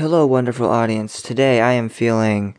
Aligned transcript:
Hello, 0.00 0.24
wonderful 0.24 0.66
audience. 0.66 1.20
Today 1.20 1.60
I 1.60 1.72
am 1.72 1.90
feeling 1.90 2.56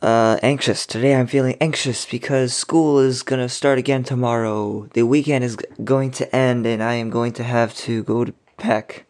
uh, 0.00 0.38
anxious. 0.42 0.86
Today 0.86 1.14
I'm 1.14 1.26
feeling 1.26 1.54
anxious 1.60 2.06
because 2.06 2.54
school 2.54 2.98
is 2.98 3.22
gonna 3.22 3.50
start 3.50 3.76
again 3.78 4.04
tomorrow. 4.04 4.88
The 4.94 5.02
weekend 5.02 5.44
is 5.44 5.56
going 5.84 6.12
to 6.12 6.34
end, 6.34 6.64
and 6.64 6.82
I 6.82 6.94
am 6.94 7.10
going 7.10 7.34
to 7.34 7.44
have 7.44 7.74
to 7.84 8.02
go 8.04 8.24
to 8.24 8.32
Peck 8.56 9.04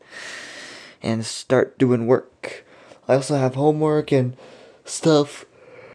and 1.05 1.25
start 1.25 1.79
doing 1.79 2.09
work. 2.09 2.67
I 3.07 3.15
also 3.15 3.37
have 3.37 3.55
homework 3.55 4.11
and 4.11 4.37
stuff 4.85 5.45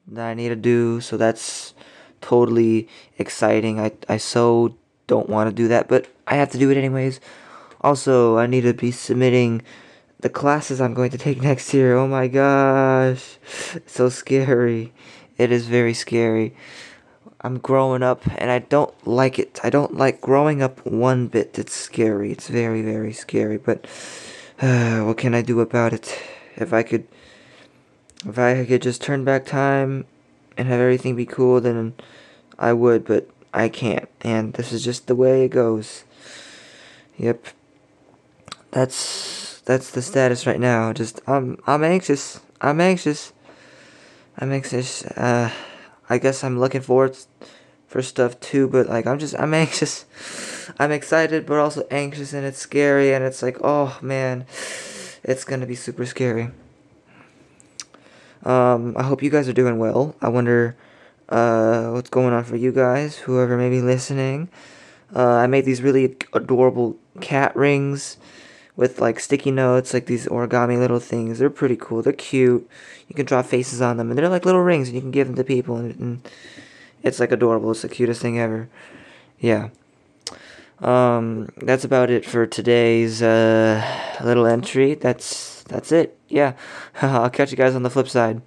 that 0.08 0.26
I 0.26 0.34
need 0.34 0.50
to 0.50 0.56
do, 0.56 1.02
so 1.02 1.18
that's 1.18 1.74
totally 2.22 2.88
exciting. 3.18 3.78
I, 3.78 3.92
I 4.08 4.16
so 4.16 4.78
don't 5.08 5.28
want 5.28 5.50
to 5.50 5.54
do 5.54 5.68
that, 5.68 5.90
but 5.90 6.08
I 6.28 6.36
have 6.36 6.50
to 6.52 6.58
do 6.58 6.70
it 6.70 6.78
anyways. 6.78 7.20
Also, 7.82 8.38
I 8.38 8.48
need 8.48 8.62
to 8.62 8.74
be 8.74 8.92
submitting 8.92 9.64
the 10.22 10.30
classes 10.30 10.80
I'm 10.80 10.94
going 10.94 11.12
to 11.12 11.18
take 11.18 11.42
next 11.42 11.74
year. 11.74 11.96
Oh 11.96 12.08
my 12.08 12.28
gosh. 12.28 13.38
So 13.86 14.10
scary. 14.10 14.94
It 15.38 15.52
is 15.52 15.68
very 15.68 15.94
scary. 15.94 16.56
I'm 17.42 17.58
growing 17.58 18.04
up 18.04 18.22
and 18.38 18.52
I 18.52 18.60
don't 18.60 18.94
like 19.08 19.40
it. 19.40 19.60
I 19.64 19.70
don't 19.70 19.96
like 19.96 20.22
growing 20.22 20.62
up 20.62 20.86
one 20.86 21.28
bit. 21.28 21.58
It's 21.58 21.74
scary. 21.74 22.32
It's 22.32 22.48
very, 22.48 22.82
very 22.82 23.14
scary. 23.14 23.58
But 23.58 23.86
uh, 24.62 25.02
what 25.06 25.18
can 25.18 25.34
I 25.34 25.42
do 25.42 25.60
about 25.60 25.94
it? 25.94 26.20
If 26.56 26.74
I 26.74 26.84
could. 26.84 27.08
If 28.24 28.38
I 28.38 28.66
could 28.66 28.84
just 28.84 29.02
turn 29.02 29.24
back 29.26 29.48
time 29.48 30.06
and 30.56 30.68
have 30.68 30.80
everything 30.80 31.16
be 31.16 31.26
cool, 31.26 31.60
then 31.60 31.96
I 32.60 32.72
would, 32.72 33.04
but 33.04 33.28
I 33.52 33.68
can't. 33.68 34.08
And 34.22 34.54
this 34.54 34.72
is 34.72 34.84
just 34.84 35.08
the 35.08 35.16
way 35.16 35.46
it 35.46 35.50
goes. 35.50 36.04
Yep. 37.18 37.48
That's 38.70 39.31
that's 39.66 39.92
the 39.92 40.02
status 40.02 40.48
right 40.48 40.60
now. 40.60 40.94
Just 40.94 41.22
I'm 41.28 41.58
I'm 41.68 41.84
anxious. 41.84 42.40
I'm 42.60 42.82
anxious. 42.82 43.34
I'm 44.38 44.52
anxious. 44.52 45.06
Uh, 45.06 45.52
I 46.10 46.18
guess 46.18 46.44
I'm 46.44 46.60
looking 46.60 46.82
forward 46.82 47.18
for 47.88 48.02
stuff 48.02 48.40
too, 48.40 48.68
but 48.68 48.88
like 48.88 49.06
I'm 49.06 49.20
just 49.20 49.38
I'm 49.40 49.54
anxious. 49.66 50.06
I'm 50.80 50.92
excited, 50.92 51.46
but 51.46 51.60
also 51.60 51.86
anxious, 51.92 52.34
and 52.34 52.46
it's 52.46 52.58
scary, 52.58 53.14
and 53.14 53.24
it's 53.24 53.42
like 53.42 53.58
oh 53.64 53.98
man, 54.02 54.46
it's 55.24 55.44
gonna 55.44 55.66
be 55.66 55.76
super 55.76 56.06
scary. 56.06 56.52
Um, 58.44 58.96
I 58.98 59.04
hope 59.04 59.22
you 59.22 59.30
guys 59.30 59.48
are 59.48 59.54
doing 59.54 59.78
well. 59.78 60.16
I 60.20 60.30
wonder 60.30 60.76
uh, 61.30 61.92
what's 61.92 62.10
going 62.10 62.34
on 62.34 62.44
for 62.44 62.56
you 62.56 62.72
guys, 62.72 63.18
whoever 63.18 63.56
may 63.56 63.70
be 63.70 63.82
listening. 63.82 64.50
Uh, 65.16 65.36
I 65.36 65.48
made 65.48 65.66
these 65.66 65.82
really 65.82 66.16
adorable 66.34 66.98
cat 67.20 67.56
rings 67.56 68.18
with 68.76 69.00
like 69.00 69.20
sticky 69.20 69.52
notes, 69.52 69.94
like 69.94 70.06
these 70.06 70.28
origami 70.28 70.78
little 70.78 71.00
things. 71.00 71.40
They're 71.40 71.50
pretty 71.50 71.76
cool. 71.76 72.02
They're 72.02 72.14
cute. 72.14 72.68
You 73.08 73.16
can 73.16 73.26
draw 73.26 73.42
faces 73.42 73.82
on 73.82 73.98
them, 73.98 74.10
and 74.10 74.18
they're 74.18 74.30
like 74.30 74.46
little 74.46 74.62
rings, 74.62 74.88
and 74.88 74.96
you 74.96 75.02
can 75.02 75.12
give 75.12 75.28
them 75.28 75.36
to 75.36 75.44
people, 75.44 75.78
and, 75.78 76.00
and 76.00 76.30
it's 77.04 77.20
like 77.20 77.32
adorable. 77.32 77.72
It's 77.72 77.82
the 77.82 77.90
cutest 77.90 78.22
thing 78.22 78.40
ever. 78.40 78.70
Yeah. 79.40 79.70
Um, 80.80 81.50
that's 81.58 81.84
about 81.84 82.10
it 82.10 82.26
for 82.26 82.48
today's 82.48 83.22
uh, 83.22 83.84
little 84.24 84.48
entry. 84.48 84.96
That's 84.96 85.64
that's 85.64 85.92
it. 85.92 86.18
Yeah. 86.28 86.54
I'll 87.02 87.30
catch 87.30 87.52
you 87.52 87.58
guys 87.58 87.76
on 87.76 87.84
the 87.84 87.90
flip 87.90 88.10
side. 88.10 88.42